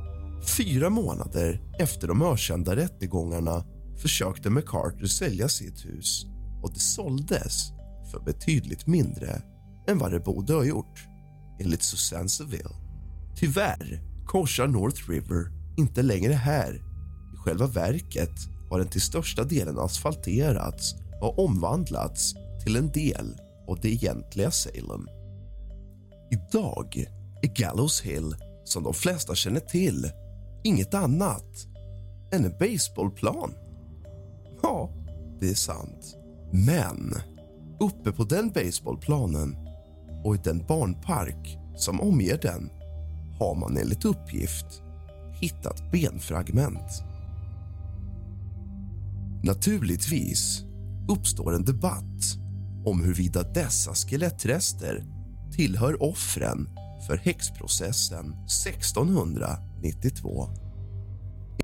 Fyra 0.56 0.90
månader 0.90 1.60
efter 1.78 2.08
de 2.08 2.22
ökända 2.22 2.76
rättegångarna 2.76 3.64
försökte 4.02 4.50
MacArthur 4.50 5.06
sälja 5.06 5.48
sitt 5.48 5.84
hus 5.84 6.26
och 6.62 6.72
det 6.72 6.80
såldes 6.80 7.72
för 8.10 8.20
betydligt 8.20 8.86
mindre 8.86 9.42
än 9.88 9.98
vad 9.98 10.12
det 10.12 10.20
borde 10.20 10.52
ha 10.52 10.64
gjort, 10.64 11.06
enligt 11.60 11.82
Susanne 11.82 12.28
Seville. 12.28 12.74
Tyvärr 13.36 14.00
korsar 14.26 14.66
North 14.66 15.10
River 15.10 15.52
inte 15.78 16.02
längre 16.02 16.32
här. 16.32 16.74
I 17.34 17.36
själva 17.36 17.66
verket 17.66 18.34
har 18.70 18.78
den 18.78 18.88
till 18.88 19.00
största 19.00 19.44
delen 19.44 19.78
asfalterats 19.78 20.94
och 21.20 21.44
omvandlats 21.44 22.34
till 22.64 22.76
en 22.76 22.92
del 22.92 23.36
av 23.68 23.78
det 23.82 23.88
egentliga 23.88 24.50
Salem. 24.50 25.06
Idag 26.30 27.06
är 27.42 27.54
Gallows 27.54 28.00
Hill, 28.00 28.34
som 28.72 28.82
de 28.82 28.94
flesta 28.94 29.34
känner 29.34 29.60
till, 29.60 30.10
inget 30.64 30.94
annat 30.94 31.66
än 32.32 32.44
en 32.44 32.54
baseballplan. 32.58 33.54
Ja, 34.62 34.90
det 35.40 35.50
är 35.50 35.54
sant. 35.54 36.16
Men 36.52 37.14
uppe 37.80 38.12
på 38.12 38.24
den 38.24 38.50
baseballplanen 38.50 39.56
och 40.24 40.34
i 40.34 40.38
den 40.44 40.66
barnpark 40.68 41.58
som 41.76 42.00
omger 42.00 42.38
den 42.42 42.70
har 43.38 43.54
man 43.54 43.76
enligt 43.76 44.04
uppgift 44.04 44.82
hittat 45.40 45.92
benfragment. 45.92 47.02
Naturligtvis 49.42 50.64
uppstår 51.08 51.54
en 51.54 51.64
debatt 51.64 52.36
om 52.84 53.04
huruvida 53.04 53.42
dessa 53.42 53.94
skelettrester 53.94 55.04
tillhör 55.52 56.02
offren 56.02 56.68
för 57.06 57.16
häxprocessen 57.16 58.34
1692. 58.44 60.48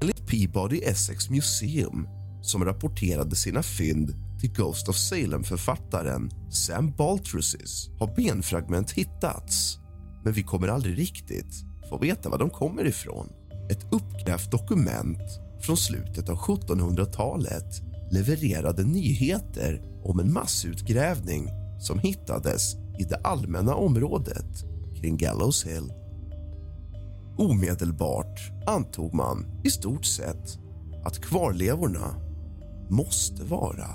Enligt 0.01 0.27
Peabody 0.27 0.79
Essex 0.79 1.31
Museum, 1.31 2.09
som 2.42 2.64
rapporterade 2.64 3.37
sina 3.37 3.62
fynd 3.62 4.14
till 4.40 4.53
Ghost 4.53 4.88
of 4.88 4.96
Salem-författaren 4.96 6.31
Sam 6.51 6.92
Baltrusis 6.96 7.90
har 7.99 8.14
benfragment 8.16 8.90
hittats 8.90 9.79
men 10.27 10.33
vi 10.33 10.42
kommer 10.42 10.68
aldrig 10.68 10.99
riktigt 10.99 11.64
få 11.88 11.99
veta 11.99 12.29
var 12.29 12.38
de 12.38 12.51
kommer 12.51 12.87
ifrån. 12.87 13.29
Ett 13.70 13.87
uppgrävt 13.90 14.51
dokument 14.51 15.40
från 15.61 15.77
slutet 15.77 16.29
av 16.29 16.37
1700-talet 16.37 17.83
levererade 18.11 18.85
nyheter 18.85 19.83
om 20.05 20.20
en 20.20 20.33
massutgrävning 20.33 21.49
som 21.81 21.99
hittades 21.99 22.75
i 22.99 23.05
det 23.05 23.16
allmänna 23.16 23.75
området 23.75 24.64
kring 25.01 25.17
Gallows 25.17 25.67
Hill. 25.67 25.93
Omedelbart 27.39 28.41
antog 28.67 29.15
man 29.15 29.47
i 29.65 29.71
stort 29.71 30.05
sett 30.05 30.59
att 31.05 31.19
kvarlevorna 31.19 32.15
måste 32.89 33.45
vara 33.45 33.89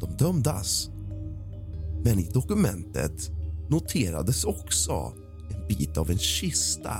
de 0.00 0.16
dömdas. 0.16 0.90
Men 2.04 2.18
i 2.18 2.30
dokumentet 2.32 3.30
noterades 3.68 4.44
också 4.44 5.12
en 5.50 5.66
bit 5.68 5.96
av 5.96 6.10
en 6.10 6.18
kista 6.18 6.96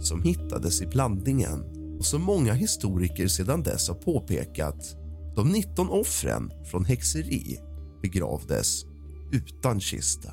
som 0.00 0.22
hittades 0.22 0.82
i 0.82 0.86
blandningen 0.86 1.64
och 1.98 2.06
som 2.06 2.22
många 2.22 2.52
historiker 2.52 3.28
sedan 3.28 3.62
dess 3.62 3.88
har 3.88 3.94
påpekat 3.94 4.96
de 5.36 5.48
19 5.48 5.88
offren 5.88 6.50
från 6.70 6.84
häxeri 6.84 7.58
begravdes 8.02 8.84
utan 9.32 9.80
kista. 9.80 10.32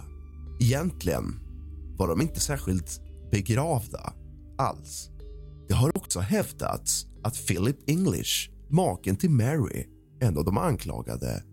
Egentligen 0.61 1.39
var 1.97 2.07
de 2.07 2.21
inte 2.21 2.39
särskilt 2.39 3.01
begravda 3.31 4.13
alls. 4.57 5.09
Det 5.67 5.73
har 5.73 5.97
också 5.97 6.19
hävdats 6.19 7.05
att 7.23 7.47
Philip 7.47 7.89
English, 7.89 8.49
maken 8.69 9.15
till 9.15 9.29
Mary, 9.29 9.85
en 10.19 10.37
av 10.37 10.45
de 10.45 10.57
anklagade 10.57 11.43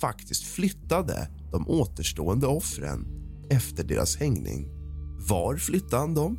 faktiskt 0.00 0.42
flyttade 0.42 1.28
de 1.52 1.68
återstående 1.68 2.46
offren 2.46 3.06
efter 3.50 3.84
deras 3.84 4.16
hängning. 4.16 4.68
Var 5.28 5.56
flyttade 5.56 5.96
han 5.96 6.14
dem? 6.14 6.38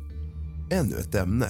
Ännu 0.70 0.96
ett 0.96 1.14
ämne 1.14 1.48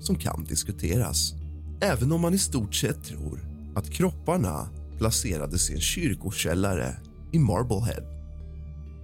som 0.00 0.16
kan 0.16 0.44
diskuteras. 0.44 1.34
Även 1.80 2.12
om 2.12 2.20
man 2.20 2.34
i 2.34 2.38
stort 2.38 2.74
sett 2.74 3.04
tror 3.04 3.40
att 3.74 3.90
kropparna 3.90 4.68
placerades 4.98 5.70
i 5.70 5.74
en 5.74 5.80
kyrkokällare 5.80 6.96
i 7.32 7.38
Marblehead. 7.38 8.04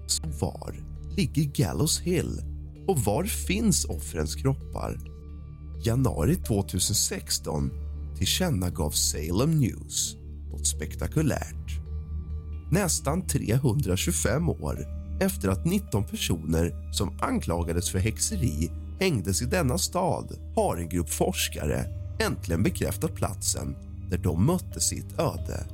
Så 0.06 0.22
var 0.40 0.74
ligger 1.16 1.42
Gallows 1.42 2.00
Hill 2.00 2.49
och 2.90 2.98
var 2.98 3.24
finns 3.24 3.84
offrens 3.84 4.34
kroppar? 4.34 4.98
Januari 5.84 6.36
2016 6.36 7.70
tillkännagav 8.18 8.90
Salem 8.90 9.60
News 9.60 10.16
något 10.50 10.66
spektakulärt. 10.66 11.80
Nästan 12.70 13.26
325 13.26 14.48
år 14.48 14.86
efter 15.20 15.48
att 15.48 15.64
19 15.64 16.04
personer 16.04 16.92
som 16.92 17.18
anklagades 17.20 17.90
för 17.90 17.98
häxeri 17.98 18.70
hängdes 19.00 19.42
i 19.42 19.44
denna 19.44 19.78
stad 19.78 20.38
har 20.56 20.76
en 20.76 20.88
grupp 20.88 21.10
forskare 21.10 21.84
äntligen 22.20 22.62
bekräftat 22.62 23.14
platsen 23.14 23.76
där 24.10 24.18
de 24.18 24.46
mötte 24.46 24.80
sitt 24.80 25.18
öde, 25.18 25.66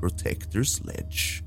Protectors 0.00 0.80
Ledge. 0.80 1.42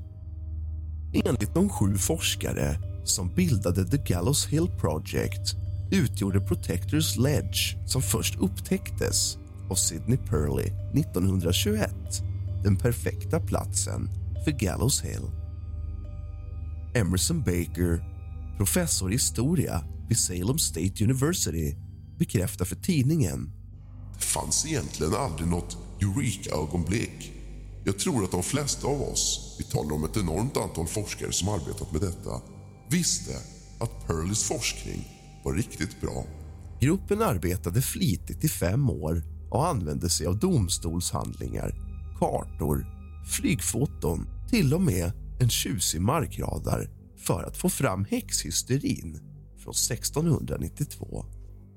Enligt 1.24 1.54
de 1.54 1.68
sju 1.68 1.94
forskare 1.94 2.89
som 3.04 3.34
bildade 3.34 3.84
The 3.84 3.96
Gallows 3.96 4.46
Hill 4.46 4.68
Project 4.80 5.54
utgjorde 5.90 6.40
Protectors 6.40 7.16
Ledge, 7.16 7.76
som 7.86 8.02
först 8.02 8.38
upptäcktes 8.40 9.38
av 9.70 9.74
Sidney 9.74 10.18
Purley 10.18 10.66
1921 10.94 11.94
den 12.62 12.76
perfekta 12.76 13.40
platsen 13.40 14.10
för 14.44 14.50
Gallows 14.50 15.02
Hill. 15.02 15.30
Emerson 16.94 17.42
Baker, 17.42 18.04
professor 18.56 19.10
i 19.10 19.12
historia 19.12 19.84
vid 20.08 20.18
Salem 20.18 20.58
State 20.58 21.04
University 21.04 21.76
bekräftar 22.18 22.64
för 22.64 22.76
tidningen. 22.76 23.52
Det 24.18 24.24
fanns 24.24 24.66
egentligen 24.66 25.14
aldrig 25.14 25.48
något 25.48 25.76
Eureka-ögonblick. 26.00 27.32
Jag 27.84 27.98
tror 27.98 28.24
att 28.24 28.30
de 28.30 28.42
flesta 28.42 28.86
av 28.86 29.02
oss, 29.02 29.56
vi 29.58 29.64
talar 29.64 29.92
om 29.92 30.04
ett 30.04 30.16
enormt 30.16 30.56
antal 30.56 30.86
forskare 30.86 31.32
som 31.32 31.48
arbetat 31.48 31.92
med 31.92 32.00
detta, 32.00 32.40
visste 32.90 33.32
att 33.78 34.06
Pearlys 34.06 34.42
forskning 34.42 35.08
var 35.44 35.54
riktigt 35.54 36.00
bra. 36.00 36.24
Gruppen 36.80 37.22
arbetade 37.22 37.82
flitigt 37.82 38.44
i 38.44 38.48
fem 38.48 38.90
år 38.90 39.22
och 39.50 39.68
använde 39.68 40.10
sig 40.10 40.26
av 40.26 40.38
domstolshandlingar, 40.38 41.74
kartor, 42.18 42.86
flygfoton 43.26 44.26
till 44.50 44.74
och 44.74 44.82
med 44.82 45.12
en 45.40 45.48
tjusig 45.48 46.00
markradar 46.00 46.90
för 47.18 47.42
att 47.42 47.56
få 47.56 47.68
fram 47.68 48.04
häxhysterin 48.04 49.20
från 49.58 49.74
1692. 49.74 51.24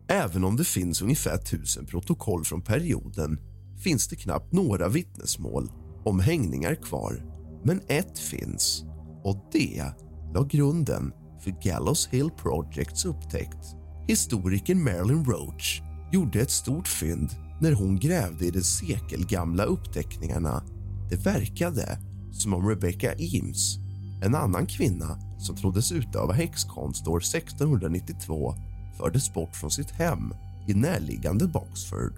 Även 0.07 0.43
om 0.43 0.55
det 0.55 0.63
finns 0.63 1.01
ungefär 1.01 1.37
tusen 1.37 1.85
protokoll 1.85 2.45
från 2.45 2.61
perioden 2.61 3.39
finns 3.83 4.07
det 4.07 4.15
knappt 4.15 4.53
några 4.53 4.89
vittnesmål 4.89 5.71
om 6.05 6.19
hängningar 6.19 6.75
kvar. 6.75 7.25
Men 7.63 7.81
ett 7.87 8.19
finns, 8.19 8.83
och 9.23 9.49
det 9.51 9.93
la 10.33 10.43
grunden 10.43 11.13
för 11.39 11.51
Gallows 11.63 12.07
Hill 12.07 12.29
Projects 12.37 13.05
upptäckt. 13.05 13.75
Historikern 14.07 14.83
Marilyn 14.83 15.25
Roach 15.25 15.81
gjorde 16.11 16.41
ett 16.41 16.51
stort 16.51 16.87
fynd 16.87 17.29
när 17.61 17.73
hon 17.73 17.99
grävde 17.99 18.45
i 18.45 18.51
de 18.51 18.61
sekelgamla 18.61 19.63
uppteckningarna. 19.63 20.63
Det 21.09 21.15
verkade 21.15 21.99
som 22.31 22.53
om 22.53 22.69
Rebecca 22.69 23.13
Eames, 23.13 23.77
en 24.23 24.35
annan 24.35 24.65
kvinna 24.65 25.19
som 25.39 25.55
troddes 25.55 25.91
utöva 25.91 26.33
häxkonst 26.33 27.07
år 27.07 27.17
1692 27.17 28.55
fördes 28.97 29.33
bort 29.33 29.55
från 29.55 29.71
sitt 29.71 29.91
hem 29.91 30.33
i 30.67 30.73
närliggande 30.73 31.47
Boxford. 31.47 32.13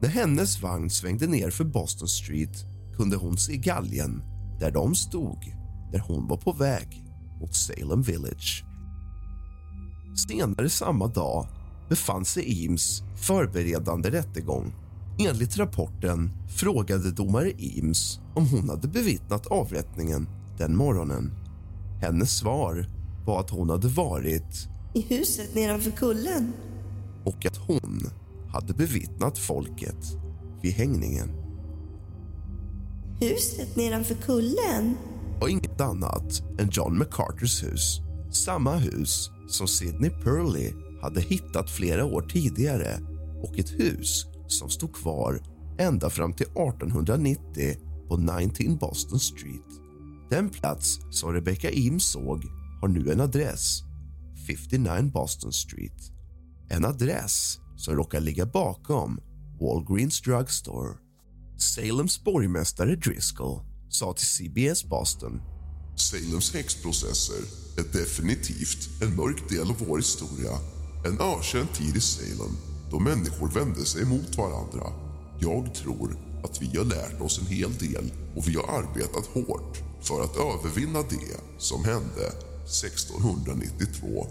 När 0.00 0.08
hennes 0.08 0.62
vagn 0.62 0.90
svängde 0.90 1.26
ner 1.26 1.50
för 1.50 1.64
Boston 1.64 2.08
Street 2.08 2.64
kunde 2.96 3.16
hon 3.16 3.36
se 3.36 3.56
galgen 3.56 4.22
där 4.60 4.70
de 4.70 4.94
stod 4.94 5.57
när 5.92 5.98
hon 5.98 6.28
var 6.28 6.36
på 6.36 6.52
väg 6.52 7.04
mot 7.40 7.54
Salem 7.54 8.02
Village. 8.02 8.64
Senare 10.28 10.68
samma 10.68 11.06
dag 11.06 11.46
befann 11.88 12.24
sig 12.24 12.64
Eames 12.64 13.02
förberedande 13.16 14.10
rättegång. 14.10 14.74
Enligt 15.18 15.56
rapporten 15.56 16.30
frågade 16.56 17.10
domare 17.10 17.52
Eames 17.58 18.20
om 18.34 18.46
hon 18.46 18.68
hade 18.68 18.88
bevittnat 18.88 19.46
avrättningen 19.46 20.28
den 20.58 20.76
morgonen. 20.76 21.32
Hennes 22.00 22.38
svar 22.38 22.86
var 23.26 23.40
att 23.40 23.50
hon 23.50 23.70
hade 23.70 23.88
varit 23.88 24.68
I 24.94 25.00
huset 25.00 25.54
nedanför 25.54 25.90
kullen. 25.90 26.52
och 27.24 27.46
att 27.46 27.56
hon 27.56 28.10
hade 28.52 28.74
bevittnat 28.74 29.38
folket 29.38 30.06
vid 30.62 30.72
hängningen. 30.72 31.28
Huset 33.20 33.76
nedanför 33.76 34.14
kullen? 34.14 34.96
Och 35.40 35.50
inget 35.50 35.80
annat 35.80 36.42
än 36.58 36.68
John 36.72 36.98
McCarters 36.98 37.62
hus. 37.62 38.00
Samma 38.30 38.76
hus 38.76 39.30
som 39.48 39.68
Sidney 39.68 40.10
Purley 40.10 40.72
hade 41.02 41.20
hittat 41.20 41.70
flera 41.70 42.04
år 42.04 42.22
tidigare 42.22 43.00
och 43.42 43.58
ett 43.58 43.70
hus 43.70 44.26
som 44.46 44.70
stod 44.70 44.94
kvar 44.94 45.40
ända 45.78 46.10
fram 46.10 46.32
till 46.32 46.46
1890 46.46 47.76
på 48.08 48.16
19 48.16 48.76
Boston 48.76 49.20
Street. 49.20 49.68
Den 50.30 50.50
plats 50.50 50.98
som 51.10 51.32
Rebecca 51.32 51.70
Im 51.70 52.00
såg 52.00 52.44
har 52.80 52.88
nu 52.88 53.12
en 53.12 53.20
adress, 53.20 53.82
59 54.46 55.10
Boston 55.12 55.52
Street. 55.52 56.12
En 56.70 56.84
adress 56.84 57.58
som 57.76 57.94
råkar 57.94 58.20
ligga 58.20 58.46
bakom 58.46 59.20
Walgreens 59.60 60.20
Drugstore. 60.20 60.96
Salems 61.56 62.24
borgmästare 62.24 62.96
Driscoll 62.96 63.67
sa 63.88 64.12
till 64.12 64.26
CBS 64.26 64.84
Boston 64.84 65.40
Salems 65.98 66.54
häxprocesser 66.54 67.42
är 67.76 67.98
definitivt 67.98 69.02
en 69.02 69.16
mörk 69.16 69.48
del 69.48 69.70
av 69.70 69.76
vår 69.88 69.96
historia. 69.96 70.52
En 71.04 71.20
ökänd 71.20 71.72
tid 71.72 71.96
i 71.96 72.00
Salem 72.00 72.56
då 72.90 72.98
människor 72.98 73.48
vände 73.48 73.84
sig 73.84 74.04
mot 74.04 74.36
varandra. 74.36 74.92
Jag 75.40 75.74
tror 75.74 76.16
att 76.44 76.62
vi 76.62 76.78
har 76.78 76.84
lärt 76.84 77.20
oss 77.20 77.38
en 77.38 77.46
hel 77.46 77.74
del 77.74 78.12
och 78.36 78.48
vi 78.48 78.54
har 78.54 78.78
arbetat 78.78 79.26
hårt 79.26 79.78
för 80.00 80.22
att 80.24 80.36
övervinna 80.36 81.02
det 81.02 81.40
som 81.58 81.84
hände 81.84 82.26
1692. 82.64 84.26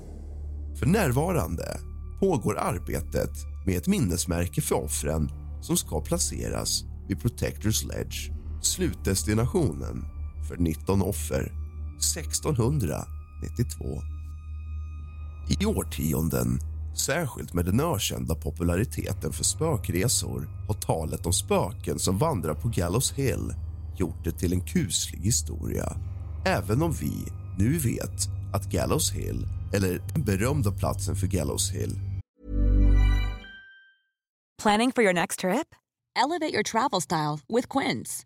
För 0.79 0.85
närvarande 0.85 1.79
pågår 2.19 2.57
arbetet 2.57 3.31
med 3.65 3.77
ett 3.77 3.87
minnesmärke 3.87 4.61
för 4.61 4.75
offren 4.75 5.29
som 5.61 5.77
ska 5.77 6.01
placeras 6.01 6.83
vid 7.07 7.21
Protectors 7.21 7.83
Ledge, 7.83 8.31
slutdestinationen 8.61 10.05
för 10.47 10.57
19 10.57 11.01
offer 11.01 11.51
1692. 11.97 14.01
I 15.59 15.65
årtionden, 15.65 16.59
särskilt 16.95 17.53
med 17.53 17.65
den 17.65 17.79
ökända 17.79 18.35
populariteten 18.35 19.33
för 19.33 19.43
spökresor 19.43 20.49
har 20.67 20.75
talet 20.75 21.25
om 21.25 21.33
spöken 21.33 21.99
som 21.99 22.17
vandrar 22.17 22.53
på 22.53 22.67
Gallows 22.67 23.11
Hill 23.11 23.53
gjort 23.97 24.23
det 24.23 24.31
till 24.31 24.53
en 24.53 24.61
kuslig 24.61 25.19
historia. 25.19 25.97
Även 26.45 26.81
om 26.81 26.91
vi 26.91 27.25
nu 27.57 27.77
vet 27.77 28.27
att 28.53 28.71
Gallows 28.71 29.11
Hill, 29.11 29.47
eller 29.73 30.01
den 30.13 30.23
berömda 30.23 30.71
platsen 30.71 31.15
för 31.15 31.27
Gallows 31.27 31.71
Hill 31.71 31.99
Planning 34.57 34.91
for 34.91 35.03
your 35.03 35.13
next 35.13 35.39
trip? 35.39 35.75
Elevate 36.15 36.53
your 36.53 36.63
travel 36.63 36.99
style 36.99 37.39
with 37.47 37.69
Quince. 37.69 38.25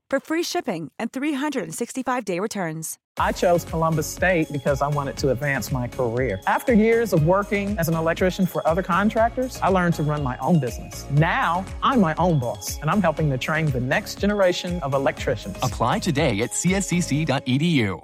for 0.11 0.19
free 0.19 0.43
shipping 0.43 0.91
and 0.99 1.09
365-day 1.11 2.39
returns. 2.39 2.97
I 3.17 3.31
chose 3.31 3.63
Columbus 3.63 4.07
State 4.07 4.51
because 4.51 4.81
I 4.81 4.89
wanted 4.89 5.15
to 5.17 5.29
advance 5.29 5.71
my 5.71 5.87
career. 5.87 6.41
After 6.47 6.73
years 6.73 7.13
of 7.13 7.25
working 7.25 7.77
as 7.79 7.87
an 7.87 7.95
electrician 7.95 8.45
for 8.45 8.61
other 8.67 8.83
contractors, 8.83 9.57
I 9.63 9.69
learned 9.69 9.95
to 9.95 10.03
run 10.03 10.21
my 10.21 10.37
own 10.39 10.59
business. 10.59 11.05
Now, 11.11 11.63
I'm 11.81 12.01
my 12.01 12.13
own 12.17 12.39
boss, 12.39 12.77
and 12.81 12.91
I'm 12.91 13.01
helping 13.01 13.29
to 13.29 13.37
train 13.37 13.67
the 13.67 13.79
next 13.79 14.19
generation 14.19 14.81
of 14.83 14.93
electricians. 14.93 15.57
Apply 15.63 15.99
today 15.99 16.41
at 16.41 16.51
cscc.edu. 16.51 18.01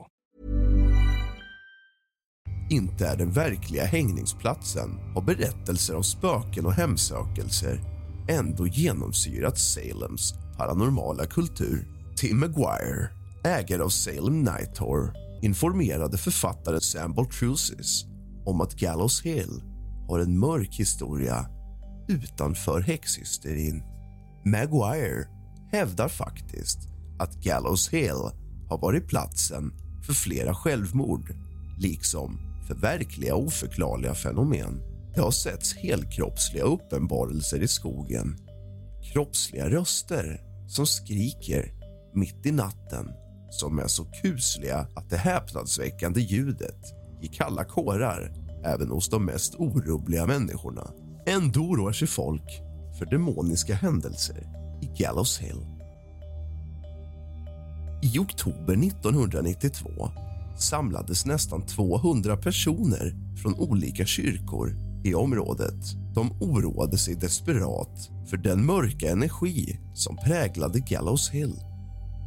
inte 2.69 3.05
är 3.05 3.17
den 3.17 3.31
verkliga 3.31 3.85
hängningsplatsen 3.85 4.99
har 5.15 5.21
berättelser 5.21 5.95
om 5.95 6.03
spöken 6.03 6.65
och 6.65 6.73
hemsökelser 6.73 7.79
ändå 8.27 8.67
genomsyrat 8.67 9.57
Salems 9.57 10.33
paranormala 10.57 11.25
kultur. 11.25 11.96
Tim 12.17 12.39
Maguire, 12.39 13.09
ägare 13.43 13.81
av 13.81 13.89
Salem 13.89 14.43
Nighthor 14.43 15.13
informerade 15.41 16.17
författaren 16.17 16.81
Sam 16.81 17.13
Baltrusis 17.13 18.05
om 18.45 18.61
att 18.61 18.73
Gallows 18.73 19.21
Hill 19.21 19.61
har 20.07 20.19
en 20.19 20.39
mörk 20.39 20.75
historia 20.75 21.45
utanför 22.07 22.81
häxhysterin. 22.81 23.83
Maguire 24.45 25.27
hävdar 25.71 26.07
faktiskt 26.07 26.79
att 27.19 27.43
Gallows 27.43 27.89
Hill 27.89 28.31
har 28.69 28.77
varit 28.77 29.07
platsen 29.07 29.71
för 30.05 30.13
flera 30.13 30.55
självmord 30.55 31.35
liksom 31.79 32.39
för 32.67 32.75
verkliga 32.75 33.35
oförklarliga 33.35 34.13
fenomen. 34.13 34.81
Det 35.15 35.21
har 35.21 35.31
setts 35.31 35.75
helkroppsliga 35.75 36.63
uppenbarelser 36.63 37.61
i 37.61 37.67
skogen. 37.67 38.37
Kroppsliga 39.13 39.69
röster 39.69 40.41
som 40.67 40.87
skriker 40.87 41.76
mitt 42.17 42.45
i 42.45 42.51
natten 42.51 43.07
som 43.49 43.79
är 43.79 43.87
så 43.87 44.05
kusliga 44.05 44.87
att 44.95 45.09
det 45.09 45.17
häpnadsväckande 45.17 46.21
ljudet 46.21 46.81
gick 47.21 47.33
kalla 47.33 47.63
kårar 47.63 48.33
även 48.65 48.89
hos 48.89 49.09
de 49.09 49.25
mest 49.25 49.55
orubbliga 49.55 50.25
människorna. 50.25 50.91
Ändå 51.25 51.59
oroar 51.59 51.91
sig 51.91 52.07
folk 52.07 52.61
för 52.99 53.05
demoniska 53.05 53.75
händelser 53.75 54.47
i 54.81 55.03
Gallows 55.03 55.39
Hill. 55.39 55.65
I 58.01 58.19
oktober 58.19 58.73
1992 58.73 59.89
samlades 60.57 61.25
nästan 61.25 61.65
200 61.65 62.37
personer 62.37 63.15
från 63.41 63.55
olika 63.55 64.05
kyrkor 64.05 64.75
i 65.03 65.13
området. 65.13 65.93
De 66.15 66.31
oroade 66.41 66.97
sig 66.97 67.15
desperat 67.15 68.09
för 68.29 68.37
den 68.37 68.65
mörka 68.65 69.11
energi 69.11 69.79
som 69.93 70.17
präglade 70.17 70.79
Gallows 70.79 71.29
Hill. 71.29 71.55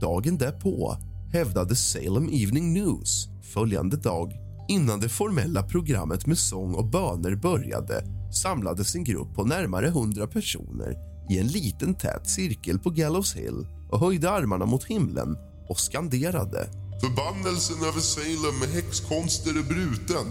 Dagen 0.01 0.39
därpå 0.39 0.97
hävdade 1.33 1.77
Salem 1.77 2.29
Evening 2.33 2.73
News 2.73 3.29
följande 3.55 3.97
dag 3.97 4.33
innan 4.69 5.01
det 5.01 5.09
formella 5.09 5.63
programmet 5.63 6.27
med 6.27 6.39
sång 6.39 6.75
och 6.75 6.87
böner 6.87 7.35
började 7.35 8.05
samlades 8.43 8.95
en 8.95 9.05
grupp 9.05 9.35
på 9.35 9.45
närmare 9.45 9.87
100 9.87 10.27
personer 10.27 10.97
i 11.31 11.39
en 11.39 11.47
liten 11.47 11.95
tät 11.95 12.29
cirkel 12.29 12.79
på 12.79 12.91
Gallows 12.91 13.37
Hill 13.37 13.67
och 13.91 14.01
höjde 14.01 14.31
armarna 14.31 14.67
mot 14.67 14.85
himlen 14.85 15.37
och 15.69 15.81
skanderade. 15.81 16.69
Förbannelsen 17.01 17.89
över 17.89 18.01
Salem 18.01 18.59
med 18.61 18.69
häxkonster 18.69 19.51
är 19.51 19.63
bruten. 19.63 20.27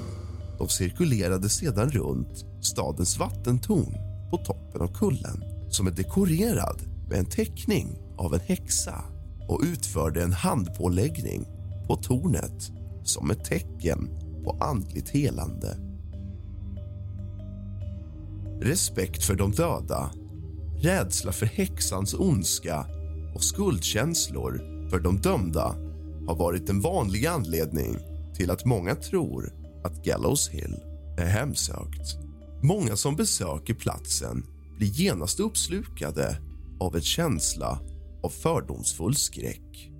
De 0.58 0.70
cirkulerade 0.70 1.50
sedan 1.50 1.90
runt 1.90 2.46
stadens 2.62 3.20
vattentorn 3.20 3.94
på 4.32 4.38
toppen 4.38 4.82
av 4.82 4.94
kullen 4.94 5.44
som 5.70 5.88
är 5.88 5.92
dekorerad 5.92 6.82
med 7.10 7.20
en 7.20 7.26
teckning 7.26 7.88
av 8.18 8.34
en 8.34 8.40
häxa 8.40 9.04
och 9.50 9.62
utförde 9.64 10.24
en 10.24 10.34
handpåläggning 10.34 11.46
på 11.88 11.96
tornet 11.96 12.72
som 13.04 13.32
ett 13.32 13.46
tecken 13.46 14.10
på 14.44 14.58
andligt 14.62 15.10
helande. 15.10 15.78
Respekt 18.62 19.24
för 19.24 19.36
de 19.36 19.52
döda, 19.52 20.12
rädsla 20.82 21.32
för 21.32 21.46
häxans 21.46 22.14
ondska 22.14 22.86
och 23.36 23.44
skuldkänslor 23.44 24.58
för 24.90 25.00
de 25.00 25.18
dömda 25.18 25.76
har 26.28 26.36
varit 26.36 26.70
en 26.70 26.82
vanlig 26.82 27.26
anledning 27.26 27.98
till 28.36 28.52
att 28.52 28.66
många 28.66 28.96
tror 28.96 29.54
att 29.84 30.04
Gallows 30.06 30.50
Hill 30.50 30.76
är 31.18 31.26
hemsökt. 31.26 32.18
Många 32.62 32.96
som 32.96 33.16
besöker 33.16 33.74
platsen 33.74 34.44
blir 34.78 34.88
genast 34.88 35.40
uppslukade 35.40 36.38
av 36.80 36.96
en 36.96 37.02
känsla 37.02 37.80
av 38.24 38.30
fördomsfull 38.30 39.16
skräck. 39.16 39.92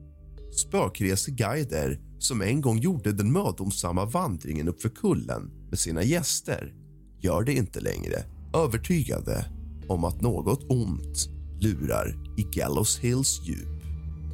Spökreseguider 0.52 2.00
som 2.20 2.42
en 2.42 2.62
gång 2.62 2.78
gjorde 2.78 3.12
den 3.12 3.32
mödosamma 3.32 4.06
vandringen 4.06 4.68
uppför 4.68 4.90
kullen 4.90 5.52
med 5.70 5.80
sina 5.80 6.04
gäster 6.04 6.74
gör 7.22 7.44
det 7.44 7.54
inte 7.54 7.80
längre, 7.80 8.24
övertygade 8.54 9.46
om 9.88 10.04
att 10.04 10.22
något 10.22 10.72
ont 10.72 11.30
lurar 11.60 12.16
i 12.38 12.42
Gallows 12.52 13.00
Hills 13.00 13.42
djup. 13.44 13.84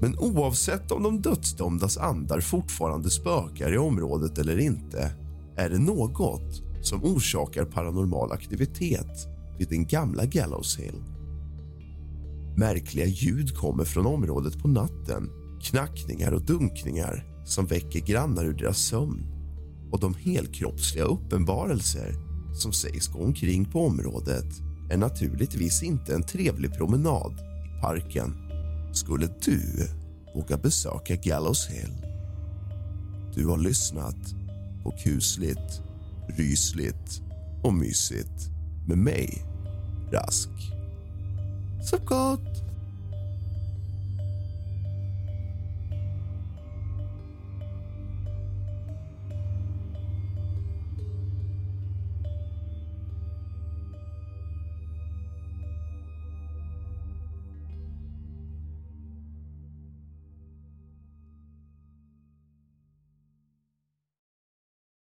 Men 0.02 0.20
oavsett 0.20 0.92
om 0.92 1.04
de 1.04 1.22
dödsdömdas 1.22 1.98
andar 1.98 2.40
fortfarande 2.40 3.10
spökar 3.10 3.74
i 3.74 3.78
området 3.78 4.38
eller 4.38 4.60
inte 4.60 5.12
är 5.58 5.70
det 5.70 5.80
något 5.80 6.62
som 6.82 7.04
orsakar 7.04 7.66
paranormal 7.66 8.32
aktivitet 8.32 9.28
vid 9.58 9.70
den 9.70 9.86
gamla 9.88 10.26
Gallows 10.26 10.80
Hill. 10.80 11.15
Märkliga 12.58 13.06
ljud 13.06 13.58
kommer 13.58 13.86
från 13.86 14.06
området 14.06 14.62
på 14.62 14.68
natten. 14.68 15.30
Knackningar 15.64 16.32
och 16.32 16.46
dunkningar 16.46 17.26
som 17.46 17.66
väcker 17.66 18.00
grannar 18.00 18.46
ur 18.46 18.54
deras 18.54 18.78
sömn. 18.78 19.26
Och 19.92 20.00
de 20.00 20.14
helkroppsliga 20.14 21.06
uppenbarelser 21.06 22.14
som 22.54 22.74
sägs 22.74 23.08
gå 23.08 23.24
omkring 23.24 23.66
på 23.66 23.86
området 23.86 24.46
är 24.92 24.98
naturligtvis 24.98 25.84
inte 25.84 26.16
en 26.16 26.24
trevlig 26.24 26.74
promenad 26.74 27.34
i 27.66 27.82
parken. 27.82 28.34
Skulle 28.94 29.28
du 29.46 29.88
våga 30.36 30.58
besöka 30.58 31.16
Gallows 31.16 31.68
Hill? 31.68 32.06
Du 33.36 33.48
har 33.48 33.58
lyssnat 33.58 34.36
på 34.84 34.92
kusligt, 35.04 35.82
rysligt 36.38 37.22
och 37.64 37.74
mysigt 37.74 38.50
med 38.88 38.98
mig, 38.98 39.46
Rask. 40.12 40.75
Så 41.82 41.98
gott! 42.06 42.65